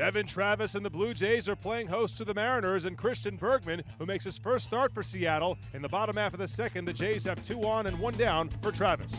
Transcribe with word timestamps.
Devon 0.00 0.26
Travis 0.26 0.76
and 0.76 0.82
the 0.82 0.88
Blue 0.88 1.12
Jays 1.12 1.46
are 1.46 1.54
playing 1.54 1.86
host 1.86 2.16
to 2.16 2.24
the 2.24 2.32
Mariners 2.32 2.86
and 2.86 2.96
Christian 2.96 3.36
Bergman, 3.36 3.82
who 3.98 4.06
makes 4.06 4.24
his 4.24 4.38
first 4.38 4.64
start 4.64 4.94
for 4.94 5.02
Seattle. 5.02 5.58
In 5.74 5.82
the 5.82 5.90
bottom 5.90 6.16
half 6.16 6.32
of 6.32 6.40
the 6.40 6.48
second, 6.48 6.86
the 6.86 6.92
Jays 6.94 7.26
have 7.26 7.42
two 7.42 7.60
on 7.64 7.86
and 7.86 8.00
one 8.00 8.16
down 8.16 8.48
for 8.62 8.72
Travis. 8.72 9.12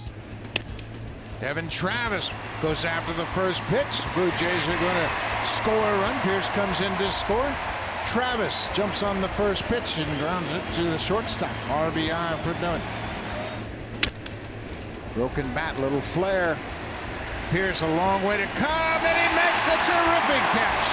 Devon 1.39 1.69
Travis 1.69 2.31
goes 2.63 2.83
after 2.83 3.13
the 3.13 3.27
first 3.27 3.61
pitch. 3.65 3.85
Blue 4.15 4.31
Jays 4.31 4.67
are 4.67 4.79
going 4.79 4.95
to 4.95 5.09
score 5.45 5.75
a 5.75 5.99
run. 5.99 6.19
Pearce 6.21 6.49
comes 6.49 6.81
in 6.81 6.91
to 6.97 7.11
score. 7.11 7.55
Travis 8.07 8.67
jumps 8.75 9.03
on 9.03 9.21
the 9.21 9.29
first 9.29 9.61
pitch 9.65 9.99
and 9.99 10.19
grounds 10.19 10.51
it 10.55 10.63
to 10.73 10.81
the 10.85 10.97
shortstop. 10.97 11.51
RBI 11.67 12.37
for 12.39 12.53
Devon. 12.53 12.81
Broken 15.13 15.53
bat, 15.53 15.79
little 15.79 16.01
flare. 16.01 16.57
Pearce 17.51 17.81
a 17.81 17.87
long 17.99 18.23
way 18.23 18.37
to 18.37 18.45
come, 18.55 19.01
and 19.03 19.17
he 19.19 19.27
makes 19.35 19.67
a 19.67 19.75
terrific 19.83 20.39
catch. 20.55 20.87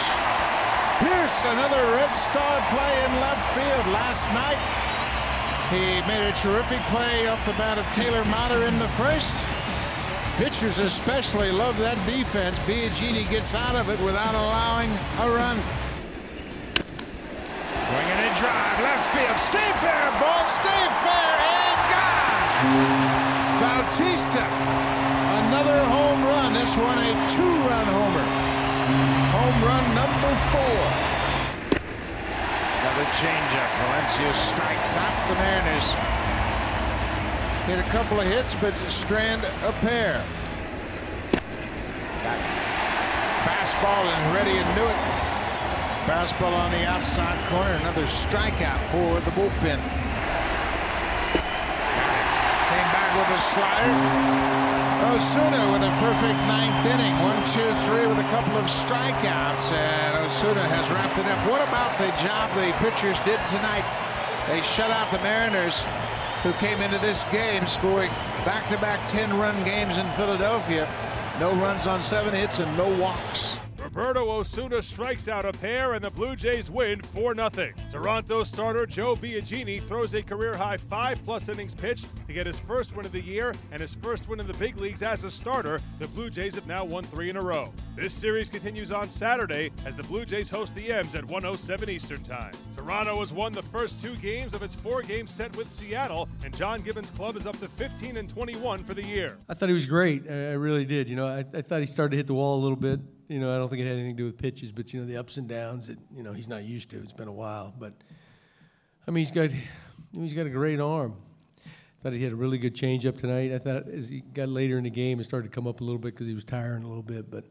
Pearce, 0.98 1.44
another 1.44 1.80
Red 1.94 2.10
Star 2.10 2.58
play 2.74 3.04
in 3.06 3.12
left 3.22 3.54
field 3.54 3.86
last 3.94 4.26
night. 4.34 4.58
He 5.70 6.02
made 6.10 6.26
a 6.26 6.32
terrific 6.34 6.80
play 6.90 7.28
off 7.28 7.38
the 7.46 7.52
bat 7.52 7.78
of 7.78 7.86
Taylor 7.94 8.24
Motter 8.24 8.64
in 8.66 8.76
the 8.80 8.88
first. 8.98 9.46
Pitchers 10.36 10.80
especially 10.80 11.52
love 11.52 11.78
that 11.78 11.94
defense. 12.10 12.58
Biagini 12.66 13.22
gets 13.30 13.54
out 13.54 13.76
of 13.76 13.88
it 13.88 14.00
without 14.00 14.34
allowing 14.34 14.90
a 15.22 15.30
run. 15.30 15.62
Swinging 17.86 18.18
a 18.18 18.34
drive, 18.34 18.80
left 18.82 19.06
field. 19.14 19.38
Stay 19.38 19.70
fair, 19.78 20.10
ball, 20.18 20.44
stay 20.44 20.84
fair, 21.06 21.38
and 21.54 21.80
gone. 21.86 22.58
Bautista, 23.62 24.42
one 26.78 26.98
a 26.98 27.12
two-run 27.34 27.86
homer. 27.90 28.26
Home 29.34 29.58
run 29.66 29.84
number 29.98 30.32
four. 30.54 30.80
Another 32.80 33.08
changeup. 33.18 33.70
Valencia 33.82 34.32
strikes 34.34 34.96
out 34.96 35.14
the 35.28 35.34
Mariners. 35.34 35.94
Hit 37.66 37.78
a 37.80 37.88
couple 37.90 38.20
of 38.20 38.26
hits, 38.26 38.54
but 38.54 38.72
strand 38.88 39.44
a 39.64 39.72
pair. 39.84 40.22
Fastball 43.42 44.04
and 44.06 44.34
ready 44.34 44.56
and 44.56 44.68
knew 44.76 44.86
it. 44.86 44.96
Fastball 46.06 46.54
on 46.56 46.70
the 46.70 46.86
outside 46.86 47.38
corner. 47.50 47.74
Another 47.82 48.04
strikeout 48.04 48.78
for 48.92 49.20
the 49.20 49.30
bullpen. 49.32 49.80
Came 52.68 52.90
back 52.94 53.10
with 53.16 53.17
a 53.30 53.38
slider. 53.38 54.58
Osuna 55.12 55.72
with 55.72 55.82
a 55.82 55.92
perfect 56.00 56.38
ninth 56.48 56.86
inning. 56.86 57.14
One, 57.22 57.38
two, 57.48 57.70
three 57.86 58.06
with 58.06 58.18
a 58.18 58.28
couple 58.30 58.56
of 58.56 58.66
strikeouts. 58.66 59.72
And 59.72 60.26
Osuna 60.26 60.66
has 60.68 60.90
wrapped 60.90 61.18
it 61.18 61.26
up. 61.26 61.38
What 61.48 61.62
about 61.66 61.96
the 61.98 62.08
job 62.24 62.50
the 62.54 62.72
pitchers 62.84 63.20
did 63.20 63.40
tonight? 63.48 63.84
They 64.48 64.60
shut 64.62 64.90
out 64.90 65.10
the 65.10 65.18
Mariners 65.18 65.84
who 66.42 66.52
came 66.54 66.80
into 66.80 66.98
this 66.98 67.24
game 67.24 67.66
scoring 67.66 68.10
back-to-back 68.44 69.00
10-run 69.08 69.62
games 69.64 69.98
in 69.98 70.06
Philadelphia. 70.12 70.88
No 71.40 71.52
runs 71.54 71.86
on 71.86 72.00
seven 72.00 72.34
hits 72.34 72.60
and 72.60 72.76
no 72.76 72.88
walks. 72.96 73.58
Roberto 73.98 74.30
Osuna 74.30 74.80
strikes 74.80 75.26
out 75.26 75.44
a 75.44 75.50
pair, 75.50 75.94
and 75.94 76.04
the 76.04 76.10
Blue 76.10 76.36
Jays 76.36 76.70
win 76.70 77.02
4 77.02 77.34
0. 77.34 77.72
Toronto 77.90 78.44
starter 78.44 78.86
Joe 78.86 79.16
Biagini 79.16 79.84
throws 79.88 80.14
a 80.14 80.22
career 80.22 80.56
high 80.56 80.76
five 80.76 81.20
plus 81.24 81.48
innings 81.48 81.74
pitch 81.74 82.04
to 82.28 82.32
get 82.32 82.46
his 82.46 82.60
first 82.60 82.94
win 82.94 83.06
of 83.06 83.10
the 83.10 83.20
year 83.20 83.52
and 83.72 83.80
his 83.80 83.96
first 83.96 84.28
win 84.28 84.38
in 84.38 84.46
the 84.46 84.54
big 84.54 84.78
leagues 84.78 85.02
as 85.02 85.24
a 85.24 85.30
starter. 85.32 85.80
The 85.98 86.06
Blue 86.06 86.30
Jays 86.30 86.54
have 86.54 86.68
now 86.68 86.84
won 86.84 87.02
three 87.06 87.28
in 87.28 87.36
a 87.36 87.42
row. 87.42 87.72
This 87.96 88.14
series 88.14 88.48
continues 88.48 88.92
on 88.92 89.08
Saturday 89.08 89.72
as 89.84 89.96
the 89.96 90.04
Blue 90.04 90.24
Jays 90.24 90.48
host 90.48 90.76
the 90.76 90.92
M's 90.92 91.16
at 91.16 91.24
107 91.24 91.90
Eastern 91.90 92.22
Time. 92.22 92.52
Toronto 92.76 93.18
has 93.18 93.32
won 93.32 93.52
the 93.52 93.64
first 93.64 94.00
two 94.00 94.14
games 94.18 94.54
of 94.54 94.62
its 94.62 94.76
four 94.76 95.02
game 95.02 95.26
set 95.26 95.56
with 95.56 95.68
Seattle, 95.68 96.28
and 96.44 96.56
John 96.56 96.82
Gibbons' 96.82 97.10
club 97.10 97.34
is 97.34 97.46
up 97.46 97.58
to 97.58 97.68
15 97.70 98.16
and 98.16 98.28
21 98.28 98.84
for 98.84 98.94
the 98.94 99.04
year. 99.04 99.38
I 99.48 99.54
thought 99.54 99.68
he 99.68 99.74
was 99.74 99.86
great. 99.86 100.22
I 100.30 100.52
really 100.52 100.84
did. 100.84 101.08
You 101.08 101.16
know, 101.16 101.26
I, 101.26 101.44
I 101.52 101.62
thought 101.62 101.80
he 101.80 101.86
started 101.86 102.12
to 102.12 102.16
hit 102.16 102.28
the 102.28 102.34
wall 102.34 102.60
a 102.60 102.62
little 102.62 102.76
bit. 102.76 103.00
You 103.28 103.38
know, 103.38 103.54
I 103.54 103.58
don't 103.58 103.68
think 103.68 103.82
it 103.82 103.84
had 103.84 103.94
anything 103.94 104.16
to 104.16 104.22
do 104.22 104.26
with 104.26 104.38
pitches, 104.38 104.72
but 104.72 104.92
you 104.92 105.00
know, 105.00 105.06
the 105.06 105.18
ups 105.18 105.36
and 105.36 105.46
downs 105.46 105.86
that 105.86 105.98
you 106.14 106.22
know 106.22 106.32
he's 106.32 106.48
not 106.48 106.64
used 106.64 106.90
to. 106.90 106.98
It's 106.98 107.12
been 107.12 107.28
a 107.28 107.32
while, 107.32 107.74
but 107.78 107.92
I 109.06 109.10
mean, 109.10 109.24
he's 109.24 109.30
got 109.30 109.50
he's 110.12 110.32
got 110.32 110.46
a 110.46 110.50
great 110.50 110.80
arm. 110.80 111.14
I 111.66 112.02
thought 112.02 112.12
he 112.12 112.22
had 112.22 112.32
a 112.32 112.36
really 112.36 112.58
good 112.58 112.74
changeup 112.74 113.18
tonight. 113.18 113.52
I 113.52 113.58
thought 113.58 113.88
as 113.88 114.08
he 114.08 114.20
got 114.20 114.48
later 114.48 114.78
in 114.78 114.84
the 114.84 114.90
game, 114.90 115.20
it 115.20 115.24
started 115.24 115.50
to 115.50 115.54
come 115.54 115.66
up 115.66 115.80
a 115.80 115.84
little 115.84 115.98
bit 115.98 116.14
because 116.14 116.26
he 116.26 116.34
was 116.34 116.44
tiring 116.44 116.84
a 116.84 116.88
little 116.88 117.02
bit. 117.02 117.30
But 117.30 117.44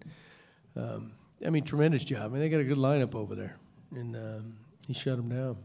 um, 0.75 1.11
I 1.45 1.49
mean, 1.49 1.63
tremendous 1.63 2.03
job. 2.03 2.23
I 2.23 2.27
mean, 2.29 2.39
they 2.39 2.49
got 2.49 2.61
a 2.61 2.63
good 2.63 2.77
lineup 2.77 3.13
over 3.13 3.35
there, 3.35 3.57
and 3.95 4.15
um, 4.15 4.57
he 4.88 4.94
shut 4.94 5.17
them 5.17 5.29
down. 5.29 5.57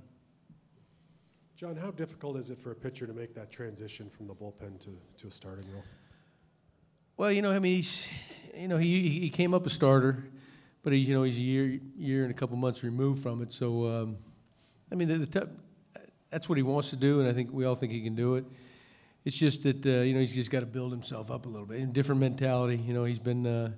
John, 1.63 1.77
how 1.77 1.93
difficult 1.93 2.37
is 2.39 2.51
it 2.51 2.59
for 2.59 2.73
a 2.73 2.75
pitcher 2.75 3.07
to 3.07 3.13
make 3.13 3.35
that 3.35 3.53
transition 3.53 4.11
from 4.11 4.27
the 4.27 4.35
bullpen 4.35 4.81
to, 4.81 4.99
to 5.19 5.29
a 5.29 5.31
starting 5.31 5.65
role? 5.73 5.85
Well, 7.17 7.31
you 7.31 7.41
know, 7.41 7.53
I 7.53 7.61
mean, 7.61 7.77
he's, 7.77 8.09
you 8.55 8.69
know, 8.69 8.77
he 8.77 9.09
he 9.21 9.31
came 9.31 9.55
up 9.55 9.67
a 9.67 9.71
starter, 9.71 10.25
but 10.83 10.93
he, 10.93 11.01
you 11.01 11.15
know, 11.15 11.23
he's 11.23 11.37
a 11.37 11.41
year 11.41 11.81
year 11.97 12.23
and 12.23 12.31
a 12.31 12.35
couple 12.35 12.57
months 12.57 12.83
removed 12.83 13.23
from 13.23 13.43
it. 13.43 13.53
So, 13.53 13.87
um, 13.87 14.17
I 14.91 14.95
mean, 14.95 15.09
the, 15.09 15.19
the 15.19 15.49
that's 16.31 16.49
what 16.49 16.57
he 16.57 16.63
wants 16.63 16.91
to 16.91 16.97
do, 16.97 17.21
and 17.21 17.29
I 17.29 17.33
think 17.33 17.53
we 17.53 17.65
all 17.65 17.75
think 17.75 17.93
he 17.93 18.03
can 18.03 18.15
do 18.15 18.37
it. 18.37 18.45
It's 19.25 19.37
just 19.37 19.63
that 19.63 19.85
uh, 19.87 20.01
you 20.01 20.15
know 20.15 20.21
he's 20.21 20.35
just 20.35 20.51
got 20.51 20.61
to 20.61 20.67
build 20.67 20.91
himself 20.91 21.31
up 21.31 21.47
a 21.47 21.49
little 21.49 21.67
bit. 21.67 21.93
Different 21.93 22.21
mentality. 22.21 22.77
You 22.77 22.95
know, 22.95 23.05
he's 23.05 23.19
been 23.19 23.47
uh, 23.47 23.73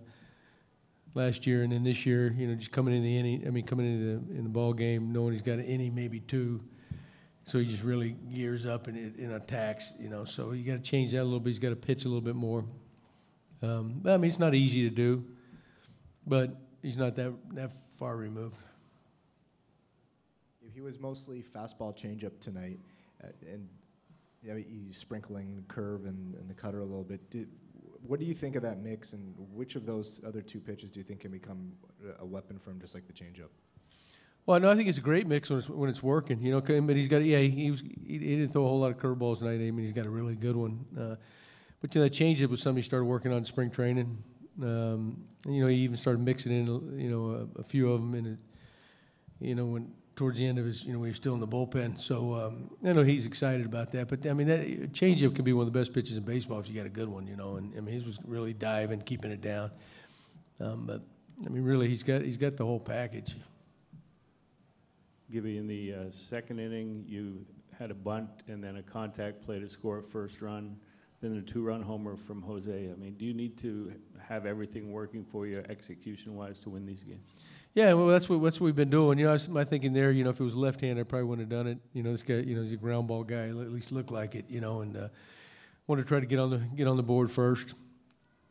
last 1.15 1.47
year 1.47 1.63
and 1.63 1.73
then 1.73 1.85
this 1.85 2.07
year. 2.07 2.33
You 2.33 2.47
know, 2.49 2.55
just 2.55 2.73
coming 2.73 2.95
in 2.95 3.03
the 3.03 3.19
inning. 3.19 3.45
I 3.47 3.51
mean, 3.51 3.67
coming 3.67 3.87
into 3.87 4.05
the 4.05 4.39
in 4.39 4.45
the 4.45 4.51
ball 4.51 4.73
game, 4.73 5.13
knowing 5.13 5.33
he's 5.33 5.43
got 5.43 5.55
an 5.59 5.65
inning, 5.65 5.95
maybe 5.95 6.21
two. 6.21 6.61
So 7.47 7.59
he 7.59 7.67
just 7.67 7.83
really 7.83 8.17
gears 8.33 8.65
up 8.65 8.87
and, 8.87 8.97
and 9.19 9.33
attacks. 9.33 9.93
You 9.99 10.09
know, 10.09 10.25
so 10.25 10.53
you 10.53 10.65
got 10.65 10.83
to 10.83 10.91
change 10.91 11.11
that 11.11 11.21
a 11.21 11.25
little 11.25 11.41
bit. 11.41 11.51
He's 11.51 11.59
got 11.59 11.71
to 11.71 11.77
pitch 11.77 12.05
a 12.05 12.09
little 12.09 12.23
bit 12.23 12.37
more. 12.37 12.65
Um, 13.63 14.03
I 14.07 14.17
mean, 14.17 14.31
it's 14.31 14.39
not 14.39 14.55
easy 14.55 14.89
to 14.89 14.95
do, 14.95 15.25
but 16.27 16.57
he's 16.83 16.97
not 16.97 17.17
that 17.17 17.33
that 17.55 17.73
far 17.99 18.17
removed. 18.17 18.57
He 20.73 20.81
was 20.81 20.99
mostly 20.99 21.43
fastball 21.43 21.97
changeup 21.97 22.41
tonight, 22.41 22.81
uh, 23.23 23.29
and 23.47 23.69
you 24.43 24.51
know, 24.51 24.57
he's 24.57 24.99
sprinkling 24.99 25.57
the 25.57 25.63
curve 25.63 26.05
and, 26.05 26.35
and 26.35 26.51
the 26.51 26.55
cutter 26.55 26.81
a 26.81 26.85
little 26.85 27.05
bit. 27.05 27.31
Did, 27.31 27.49
what 28.07 28.21
do 28.21 28.27
you 28.27 28.35
think 28.35 28.57
of 28.57 28.63
that 28.63 28.83
mix, 28.83 29.13
and 29.15 29.35
which 29.53 29.77
of 29.77 29.87
those 29.87 30.21
other 30.27 30.43
two 30.43 30.61
pitches 30.61 30.91
do 30.91 31.01
you 31.01 31.05
think 31.05 31.21
can 31.21 31.31
become 31.31 31.73
a 32.19 32.27
weapon 32.27 32.59
for 32.59 32.71
him, 32.71 32.81
just 32.81 32.95
like 32.95 33.07
the 33.07 33.13
changeup? 33.13 33.49
Well, 34.47 34.61
no, 34.61 34.71
I 34.71 34.77
think 34.77 34.89
it's 34.91 34.99
a 34.99 35.03
great 35.03 35.27
mix 35.27 35.49
when 35.49 35.59
it's 35.59 35.69
when 35.69 35.89
it's 35.89 36.03
working. 36.03 36.43
You 36.43 36.53
know, 36.53 36.61
but 36.61 36.97
he's 36.97 37.09
got 37.09 37.25
yeah, 37.25 37.39
he 37.39 37.71
was 37.71 37.81
he, 37.81 37.95
he 38.07 38.19
didn't 38.19 38.53
throw 38.53 38.67
a 38.67 38.69
whole 38.69 38.81
lot 38.81 38.91
of 38.91 38.99
curveballs 38.99 39.39
tonight. 39.39 39.55
I 39.55 39.71
mean, 39.71 39.79
he's 39.79 39.93
got 39.93 40.05
a 40.05 40.11
really 40.11 40.35
good 40.35 40.57
one. 40.57 40.85
Uh, 40.99 41.17
but 41.85 41.95
you 41.95 42.01
know, 42.01 42.07
that 42.07 42.15
changeup 42.15 42.49
was 42.49 42.63
something 42.63 42.83
he 42.83 42.87
started 42.87 43.05
working 43.05 43.31
on 43.31 43.45
spring 43.45 43.71
training. 43.71 44.17
Um, 44.63 45.23
and, 45.45 45.55
you 45.55 45.61
know, 45.61 45.67
he 45.69 45.77
even 45.77 45.99
started 45.99 46.23
mixing 46.23 46.51
in 46.51 46.67
you 46.99 47.11
know 47.11 47.47
a, 47.57 47.61
a 47.61 47.63
few 47.63 47.93
of 47.93 48.01
them 48.01 48.15
it. 48.25 48.39
You 49.47 49.55
know, 49.55 49.67
when 49.67 49.93
towards 50.17 50.39
the 50.39 50.47
end 50.47 50.59
of 50.59 50.65
his 50.65 50.83
you 50.83 50.95
know 50.95 51.03
he 51.03 51.11
was 51.11 51.19
still 51.19 51.35
in 51.35 51.41
the 51.41 51.47
bullpen. 51.47 52.01
So 52.01 52.37
um, 52.37 52.71
I 52.83 52.95
know 52.95 53.03
he's 53.03 53.27
excited 53.27 53.67
about 53.67 53.93
that. 53.93 54.09
But 54.09 54.27
I 54.27 54.33
mean, 54.33 54.47
that 54.47 54.95
changeup 54.95 55.35
can 55.35 55.45
be 55.45 55.53
one 55.53 55.67
of 55.67 55.75
the 55.75 55.79
best 55.79 55.93
pitches 55.93 56.17
in 56.17 56.23
baseball 56.23 56.59
if 56.59 56.71
you 56.71 56.75
got 56.75 56.87
a 56.87 56.89
good 56.89 57.07
one. 57.07 57.27
You 57.27 57.37
know, 57.37 57.57
and 57.57 57.71
I 57.77 57.81
mean, 57.81 57.95
his 57.95 58.07
was 58.07 58.19
really 58.25 58.55
diving, 58.55 59.03
keeping 59.03 59.31
it 59.31 59.43
down. 59.43 59.71
Um, 60.61 60.87
but 60.87 61.03
I 61.45 61.51
mean, 61.51 61.65
really, 61.65 61.87
he's 61.87 62.03
got 62.03 62.23
he's 62.23 62.39
got 62.39 62.57
the 62.57 62.65
whole 62.65 62.81
package. 62.81 63.37
Gibby, 65.31 65.59
in 65.59 65.67
the 65.67 65.93
uh, 65.93 66.05
second 66.13 66.61
inning, 66.61 67.05
you 67.07 67.45
had 67.79 67.91
a 67.91 67.95
bunt 67.95 68.31
and 68.49 68.65
then 68.65 68.77
a 68.77 68.83
contact 68.83 69.43
play 69.45 69.59
to 69.59 69.69
score 69.69 69.99
a 69.99 70.03
first 70.03 70.41
run, 70.41 70.79
then 71.25 71.37
a 71.39 71.43
two-run 71.43 71.83
homer 71.83 72.17
from 72.17 72.43
Jose. 72.43 72.71
I 72.71 72.95
mean, 73.01 73.15
do 73.15 73.25
you 73.25 73.35
need 73.35 73.57
to 73.59 73.93
have 74.29 74.47
everything 74.47 74.93
working 74.93 75.25
for 75.25 75.47
you 75.47 75.63
execution-wise 75.69 76.59
to 76.61 76.71
win 76.71 76.85
these 76.87 77.03
games? 77.03 77.27
Yeah, 77.75 77.95
well, 77.95 78.07
that's 78.07 78.29
what 78.29 78.41
that's 78.43 78.61
what 78.61 78.67
we've 78.67 78.77
been 78.77 78.91
doing. 78.91 79.19
You 79.19 79.27
know, 79.27 79.37
my 79.49 79.65
thinking 79.65 79.93
there. 79.93 80.13
You 80.13 80.23
know, 80.23 80.31
if 80.31 80.39
it 80.39 80.45
was 80.45 80.55
left-handed, 80.55 81.01
I 81.01 81.05
probably 81.05 81.25
wouldn't 81.25 81.51
have 81.51 81.59
done 81.59 81.67
it. 81.67 81.79
You 81.93 82.05
know, 82.05 82.13
this 82.13 82.23
guy, 82.23 82.35
you 82.35 82.55
know, 82.55 82.63
he's 82.63 82.73
a 82.73 82.77
ground 82.77 83.09
ball 83.09 83.25
guy. 83.25 83.49
At 83.49 83.55
least 83.55 83.91
look 83.91 84.13
like 84.13 84.37
it. 84.37 84.45
You 84.49 84.61
know, 84.61 84.83
and 84.83 84.97
uh, 84.97 85.09
want 85.89 86.01
to 86.01 86.07
try 86.07 86.21
to 86.21 86.27
get 86.27 86.39
on 86.39 86.51
the 86.51 86.59
get 86.77 86.87
on 86.87 86.97
the 86.97 87.03
board 87.03 87.33
first. 87.33 87.75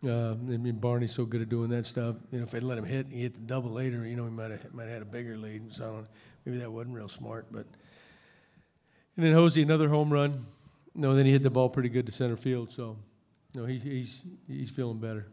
Uh, 0.05 0.31
I 0.31 0.35
mean, 0.35 0.79
Barney's 0.79 1.15
so 1.15 1.23
good 1.23 1.41
at 1.41 1.47
doing 1.47 1.69
that 1.69 1.85
stuff. 1.85 2.17
You 2.31 2.39
know, 2.39 2.43
if 2.43 2.51
they'd 2.51 2.63
let 2.63 2.77
him 2.77 2.83
hit, 2.83 3.07
he 3.09 3.21
hit 3.21 3.35
the 3.35 3.39
double 3.39 3.71
later. 3.71 4.05
You 4.05 4.17
know, 4.17 4.25
he 4.25 4.31
might 4.31 4.51
have 4.51 4.73
might 4.73 4.89
had 4.89 5.01
a 5.01 5.05
bigger 5.05 5.37
lead. 5.37 5.73
So 5.73 6.05
maybe 6.43 6.57
that 6.57 6.69
wasn't 6.69 6.95
real 6.95 7.07
smart. 7.07 7.45
But 7.49 7.65
and 9.15 9.25
then 9.25 9.33
Jose 9.33 9.61
another 9.61 9.87
home 9.87 10.11
run. 10.11 10.45
No, 10.95 11.15
then 11.15 11.25
he 11.25 11.31
hit 11.31 11.43
the 11.43 11.49
ball 11.49 11.69
pretty 11.69 11.89
good 11.89 12.05
to 12.05 12.11
center 12.11 12.37
field. 12.37 12.71
So, 12.71 12.97
no, 13.55 13.65
he's 13.65 13.83
he's 13.83 14.21
he's 14.47 14.69
feeling 14.69 14.99
better 14.99 15.27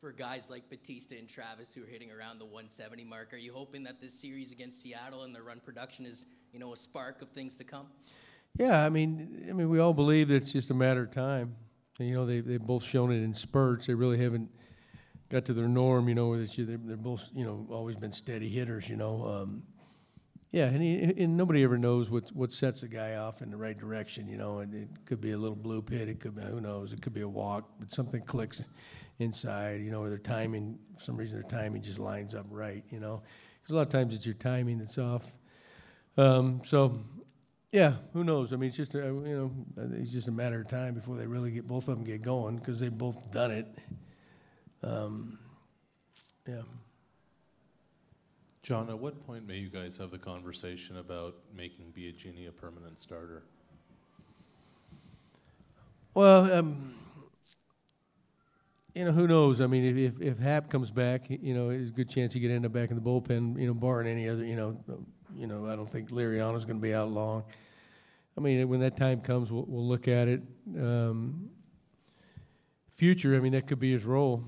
for 0.00 0.12
guys 0.12 0.44
like 0.48 0.70
Bautista 0.70 1.14
and 1.18 1.28
Travis 1.28 1.74
who 1.74 1.82
are 1.82 1.86
hitting 1.86 2.10
around 2.10 2.38
the 2.38 2.46
170 2.46 3.04
mark. 3.04 3.34
Are 3.34 3.36
you 3.36 3.52
hoping 3.52 3.82
that 3.82 4.00
this 4.00 4.14
series 4.14 4.50
against 4.50 4.80
Seattle 4.82 5.24
and 5.24 5.34
the 5.34 5.42
run 5.42 5.60
production 5.60 6.06
is, 6.06 6.24
you 6.54 6.58
know, 6.58 6.72
a 6.72 6.76
spark 6.76 7.20
of 7.20 7.28
things 7.28 7.54
to 7.56 7.64
come? 7.64 7.86
Yeah, 8.58 8.82
I 8.82 8.88
mean, 8.88 9.46
I 9.48 9.52
mean, 9.52 9.68
we 9.68 9.78
all 9.78 9.92
believe 9.92 10.28
that 10.28 10.36
it's 10.36 10.52
just 10.52 10.70
a 10.70 10.74
matter 10.74 11.02
of 11.02 11.10
time. 11.10 11.54
And, 11.98 12.08
you 12.08 12.14
know, 12.14 12.24
they 12.24 12.40
they've 12.40 12.60
both 12.60 12.82
shown 12.82 13.12
it 13.12 13.22
in 13.22 13.34
spurts. 13.34 13.86
They 13.86 13.94
really 13.94 14.16
haven't 14.16 14.48
got 15.28 15.44
to 15.46 15.52
their 15.52 15.68
norm. 15.68 16.08
You 16.08 16.14
know, 16.14 16.28
where 16.28 16.38
they, 16.38 16.64
they're 16.64 16.96
both, 16.96 17.22
you 17.34 17.44
know, 17.44 17.66
always 17.70 17.96
been 17.96 18.12
steady 18.12 18.48
hitters. 18.48 18.88
You 18.88 18.96
know, 18.96 19.26
um, 19.26 19.62
yeah, 20.52 20.64
and, 20.64 20.82
he, 20.82 21.22
and 21.22 21.36
nobody 21.36 21.62
ever 21.62 21.78
knows 21.78 22.10
what 22.10 22.28
what 22.34 22.52
sets 22.52 22.82
a 22.82 22.88
guy 22.88 23.16
off 23.16 23.42
in 23.42 23.50
the 23.50 23.56
right 23.56 23.78
direction. 23.78 24.28
You 24.28 24.36
know, 24.36 24.58
and 24.58 24.74
it 24.74 24.88
could 25.06 25.20
be 25.20 25.32
a 25.32 25.38
little 25.38 25.56
blue 25.56 25.82
pit. 25.82 26.08
It 26.08 26.20
could 26.20 26.34
be 26.34 26.42
who 26.42 26.60
knows. 26.60 26.92
It 26.92 27.02
could 27.02 27.14
be 27.14 27.22
a 27.22 27.28
walk, 27.28 27.68
but 27.78 27.90
something 27.90 28.22
clicks 28.22 28.62
inside, 29.20 29.82
you 29.82 29.90
know, 29.90 30.02
or 30.02 30.08
their 30.08 30.18
timing, 30.18 30.78
for 30.96 31.04
some 31.04 31.16
reason 31.16 31.40
their 31.40 31.48
timing 31.48 31.82
just 31.82 31.98
lines 31.98 32.34
up 32.34 32.46
right, 32.50 32.82
you 32.90 32.98
know. 32.98 33.22
Because 33.60 33.74
a 33.74 33.76
lot 33.76 33.86
of 33.86 33.92
times 33.92 34.14
it's 34.14 34.24
your 34.24 34.34
timing 34.34 34.78
that's 34.78 34.98
off. 34.98 35.24
Um, 36.16 36.62
so, 36.64 36.98
yeah, 37.70 37.96
who 38.14 38.24
knows? 38.24 38.52
I 38.52 38.56
mean, 38.56 38.68
it's 38.68 38.76
just, 38.78 38.94
a, 38.94 38.98
you 38.98 39.52
know, 39.76 39.86
it's 39.98 40.10
just 40.10 40.28
a 40.28 40.32
matter 40.32 40.62
of 40.62 40.68
time 40.68 40.94
before 40.94 41.16
they 41.16 41.26
really 41.26 41.50
get, 41.50 41.68
both 41.68 41.86
of 41.86 41.96
them 41.96 42.04
get 42.04 42.22
going 42.22 42.56
because 42.56 42.80
they've 42.80 42.96
both 42.96 43.30
done 43.30 43.50
it. 43.50 43.66
Um, 44.82 45.38
yeah. 46.48 46.62
John, 48.62 48.90
at 48.90 48.98
what 48.98 49.26
point 49.26 49.46
may 49.46 49.56
you 49.56 49.70
guys 49.70 49.96
have 49.96 50.10
the 50.10 50.18
conversation 50.18 50.98
about 50.98 51.36
making 51.56 51.92
Biagini 51.96 52.46
a 52.46 52.52
permanent 52.52 52.98
starter? 52.98 53.42
Well, 56.12 56.52
um, 56.52 56.94
you 58.94 59.04
know, 59.04 59.12
who 59.12 59.26
knows? 59.26 59.60
I 59.62 59.66
mean, 59.66 59.96
if, 59.96 60.20
if, 60.20 60.38
Happ 60.38 60.68
comes 60.68 60.90
back, 60.90 61.30
you 61.30 61.54
know, 61.54 61.68
there's 61.68 61.88
a 61.88 61.92
good 61.92 62.10
chance 62.10 62.34
he 62.34 62.40
could 62.40 62.50
end 62.50 62.66
up 62.66 62.72
back 62.72 62.90
in 62.90 62.96
the 62.96 63.02
bullpen. 63.02 63.58
You 63.58 63.68
know, 63.68 63.74
barring 63.74 64.08
any 64.08 64.28
other, 64.28 64.44
you 64.44 64.56
know, 64.56 64.76
you 65.34 65.46
know, 65.46 65.66
I 65.66 65.76
don't 65.76 65.90
think 65.90 66.10
Liriano's 66.10 66.64
going 66.64 66.78
to 66.78 66.82
be 66.82 66.92
out 66.92 67.10
long. 67.10 67.44
I 68.36 68.40
mean, 68.40 68.68
when 68.68 68.80
that 68.80 68.96
time 68.96 69.20
comes, 69.20 69.50
we'll, 69.50 69.64
we'll 69.68 69.86
look 69.86 70.06
at 70.06 70.28
it. 70.28 70.42
Um, 70.76 71.50
future, 72.94 73.36
I 73.36 73.40
mean, 73.40 73.52
that 73.52 73.66
could 73.66 73.80
be 73.80 73.92
his 73.92 74.04
role 74.04 74.44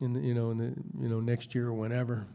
in 0.00 0.12
the, 0.12 0.20
you 0.20 0.34
know, 0.34 0.50
in 0.50 0.58
the, 0.58 0.74
you 1.00 1.08
know, 1.08 1.20
next 1.20 1.54
year 1.54 1.68
or 1.68 1.72
whenever. 1.72 2.26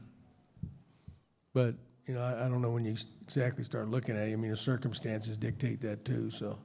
But 1.53 1.75
you 2.07 2.13
know, 2.13 2.21
I, 2.21 2.45
I 2.45 2.49
don't 2.49 2.61
know 2.61 2.71
when 2.71 2.85
you 2.85 2.95
exactly 3.25 3.63
start 3.63 3.89
looking 3.89 4.15
at 4.15 4.27
it. 4.27 4.33
I 4.33 4.35
mean, 4.35 4.51
the 4.51 4.57
circumstances 4.57 5.37
dictate 5.37 5.81
that 5.81 6.03
too. 6.05 6.31
So. 6.31 6.57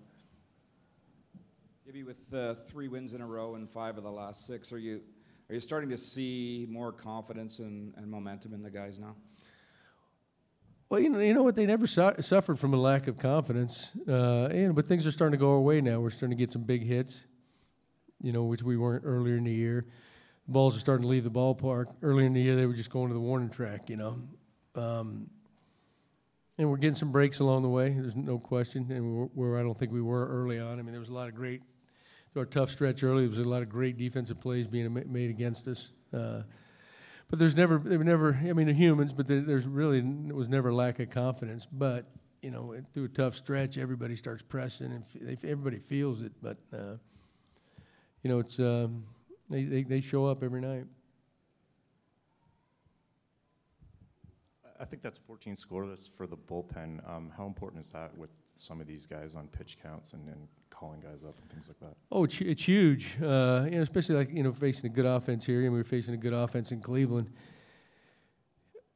Maybe 1.86 2.02
with 2.02 2.34
uh, 2.34 2.54
three 2.54 2.88
wins 2.88 3.14
in 3.14 3.20
a 3.20 3.26
row 3.26 3.54
and 3.54 3.70
five 3.70 3.96
of 3.96 4.04
the 4.04 4.10
last 4.10 4.46
six, 4.46 4.72
are 4.72 4.78
you 4.78 5.00
are 5.48 5.54
you 5.54 5.60
starting 5.60 5.88
to 5.90 5.96
see 5.96 6.66
more 6.70 6.92
confidence 6.92 7.60
and, 7.60 7.94
and 7.96 8.10
momentum 8.10 8.52
in 8.52 8.62
the 8.62 8.70
guys 8.70 8.98
now? 8.98 9.16
Well, 10.90 11.00
you 11.00 11.08
know, 11.08 11.18
you 11.20 11.32
know 11.34 11.42
what? 11.42 11.54
They 11.54 11.66
never 11.66 11.86
su- 11.86 12.14
suffered 12.20 12.58
from 12.58 12.74
a 12.74 12.76
lack 12.76 13.08
of 13.08 13.18
confidence, 13.18 13.92
uh, 14.06 14.46
and 14.46 14.74
but 14.74 14.86
things 14.86 15.06
are 15.06 15.12
starting 15.12 15.38
to 15.38 15.38
go 15.38 15.50
our 15.52 15.60
way 15.60 15.80
now. 15.80 16.00
We're 16.00 16.10
starting 16.10 16.36
to 16.36 16.42
get 16.42 16.52
some 16.52 16.62
big 16.62 16.82
hits, 16.82 17.24
you 18.22 18.32
know, 18.32 18.44
which 18.44 18.62
we 18.62 18.76
weren't 18.76 19.04
earlier 19.06 19.36
in 19.36 19.44
the 19.44 19.52
year. 19.52 19.86
Balls 20.46 20.76
are 20.76 20.80
starting 20.80 21.02
to 21.02 21.08
leave 21.08 21.24
the 21.24 21.30
ballpark. 21.30 21.86
Earlier 22.02 22.26
in 22.26 22.32
the 22.32 22.40
year, 22.40 22.56
they 22.56 22.64
were 22.64 22.74
just 22.74 22.90
going 22.90 23.08
to 23.08 23.14
the 23.14 23.20
warning 23.20 23.50
track, 23.50 23.90
you 23.90 23.96
know. 23.96 24.18
Um, 24.78 25.30
and 26.56 26.68
we're 26.68 26.76
getting 26.76 26.96
some 26.96 27.12
breaks 27.12 27.38
along 27.38 27.62
the 27.62 27.68
way. 27.68 27.90
There's 27.90 28.16
no 28.16 28.38
question, 28.38 28.90
and 28.90 29.30
where 29.34 29.58
I 29.58 29.62
don't 29.62 29.78
think 29.78 29.92
we 29.92 30.02
were 30.02 30.26
early 30.28 30.58
on. 30.58 30.78
I 30.78 30.82
mean, 30.82 30.92
there 30.92 31.00
was 31.00 31.08
a 31.08 31.14
lot 31.14 31.28
of 31.28 31.34
great 31.34 31.62
through 32.32 32.42
our 32.42 32.46
tough 32.46 32.70
stretch 32.70 33.02
early. 33.02 33.22
There 33.22 33.30
was 33.30 33.38
a 33.38 33.48
lot 33.48 33.62
of 33.62 33.68
great 33.68 33.96
defensive 33.96 34.40
plays 34.40 34.66
being 34.66 34.92
made 35.06 35.30
against 35.30 35.68
us. 35.68 35.90
Uh, 36.12 36.42
but 37.30 37.38
there's 37.38 37.54
never, 37.54 37.78
there 37.78 37.98
were 37.98 38.04
never. 38.04 38.34
I 38.34 38.52
mean, 38.52 38.66
they're 38.66 38.74
humans, 38.74 39.12
but 39.12 39.28
there, 39.28 39.40
there's 39.42 39.66
really 39.66 40.00
there 40.00 40.34
was 40.34 40.48
never 40.48 40.72
lack 40.72 40.98
of 40.98 41.10
confidence. 41.10 41.66
But 41.70 42.06
you 42.42 42.50
know, 42.50 42.74
through 42.94 43.04
a 43.04 43.08
tough 43.08 43.36
stretch, 43.36 43.78
everybody 43.78 44.16
starts 44.16 44.42
pressing, 44.42 44.92
and 44.92 45.04
f- 45.30 45.44
everybody 45.44 45.78
feels 45.78 46.22
it. 46.22 46.32
But 46.42 46.56
uh, 46.72 46.96
you 48.22 48.30
know, 48.30 48.38
it's 48.38 48.58
um, 48.58 49.04
they, 49.50 49.64
they 49.64 49.82
they 49.82 50.00
show 50.00 50.26
up 50.26 50.42
every 50.42 50.60
night. 50.60 50.86
I 54.80 54.84
think 54.84 55.02
that's 55.02 55.18
14 55.18 55.56
scoreless 55.56 56.08
for 56.16 56.26
the 56.26 56.36
bullpen. 56.36 57.08
Um, 57.08 57.32
how 57.36 57.46
important 57.46 57.84
is 57.84 57.90
that 57.90 58.16
with 58.16 58.30
some 58.54 58.80
of 58.80 58.86
these 58.86 59.06
guys 59.06 59.34
on 59.34 59.48
pitch 59.48 59.78
counts 59.82 60.12
and, 60.12 60.28
and 60.28 60.48
calling 60.70 61.00
guys 61.00 61.24
up 61.26 61.36
and 61.40 61.50
things 61.50 61.68
like 61.68 61.80
that? 61.80 61.96
Oh, 62.12 62.24
it's, 62.24 62.40
it's 62.40 62.62
huge. 62.62 63.16
Uh, 63.20 63.64
you 63.64 63.76
know, 63.76 63.82
especially 63.82 64.14
like 64.14 64.32
you 64.32 64.42
know 64.42 64.52
facing 64.52 64.86
a 64.86 64.94
good 64.94 65.06
offense 65.06 65.44
here, 65.44 65.62
and 65.62 65.72
we 65.72 65.78
were 65.78 65.84
facing 65.84 66.14
a 66.14 66.18
good 66.18 66.32
offense 66.32 66.70
in 66.70 66.80
Cleveland. 66.80 67.30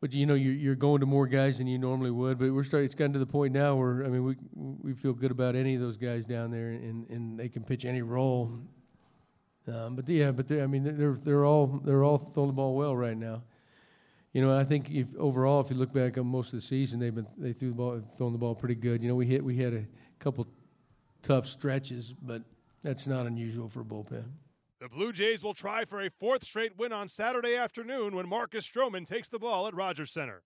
But 0.00 0.12
you 0.12 0.26
know, 0.26 0.34
you're, 0.34 0.54
you're 0.54 0.74
going 0.74 1.00
to 1.00 1.06
more 1.06 1.26
guys 1.26 1.58
than 1.58 1.66
you 1.66 1.78
normally 1.78 2.10
would. 2.10 2.38
But 2.38 2.52
we're 2.52 2.64
starting. 2.64 2.86
It's 2.86 2.94
gotten 2.94 3.12
to 3.14 3.18
the 3.18 3.26
point 3.26 3.52
now 3.52 3.76
where 3.76 4.04
I 4.04 4.08
mean, 4.08 4.24
we 4.24 4.36
we 4.54 4.94
feel 4.94 5.12
good 5.12 5.30
about 5.30 5.56
any 5.56 5.74
of 5.74 5.80
those 5.80 5.96
guys 5.96 6.24
down 6.24 6.50
there, 6.50 6.70
and, 6.70 7.08
and 7.08 7.38
they 7.38 7.48
can 7.48 7.64
pitch 7.64 7.84
any 7.84 8.02
role. 8.02 8.52
Um, 9.68 9.94
but 9.96 10.08
yeah, 10.08 10.32
but 10.32 10.50
I 10.50 10.66
mean, 10.66 10.82
they're 10.96 11.18
they're 11.22 11.44
all 11.44 11.80
they're 11.84 12.04
all 12.04 12.30
throwing 12.34 12.48
the 12.48 12.54
ball 12.54 12.74
well 12.74 12.96
right 12.96 13.16
now. 13.16 13.42
You 14.32 14.40
know, 14.40 14.56
I 14.56 14.64
think 14.64 14.90
if 14.90 15.06
overall, 15.18 15.60
if 15.60 15.70
you 15.70 15.76
look 15.76 15.92
back 15.92 16.16
on 16.16 16.26
most 16.26 16.52
of 16.52 16.60
the 16.60 16.66
season, 16.66 17.00
they've 17.00 17.14
been 17.14 17.26
they 17.36 17.52
threw 17.52 17.68
the 17.68 17.74
ball, 17.74 18.02
thrown 18.16 18.32
the 18.32 18.38
ball 18.38 18.54
pretty 18.54 18.74
good. 18.74 19.02
You 19.02 19.08
know, 19.08 19.14
we 19.14 19.26
hit 19.26 19.44
we 19.44 19.56
had 19.56 19.74
a 19.74 19.84
couple 20.18 20.46
tough 21.22 21.46
stretches, 21.46 22.14
but 22.22 22.42
that's 22.82 23.06
not 23.06 23.26
unusual 23.26 23.68
for 23.68 23.80
a 23.80 23.84
bullpen. 23.84 24.24
The 24.80 24.88
Blue 24.88 25.12
Jays 25.12 25.44
will 25.44 25.54
try 25.54 25.84
for 25.84 26.00
a 26.00 26.10
fourth 26.10 26.44
straight 26.44 26.76
win 26.76 26.92
on 26.92 27.06
Saturday 27.08 27.54
afternoon 27.54 28.16
when 28.16 28.28
Marcus 28.28 28.68
Stroman 28.68 29.06
takes 29.06 29.28
the 29.28 29.38
ball 29.38 29.68
at 29.68 29.74
Rogers 29.74 30.10
Centre. 30.10 30.42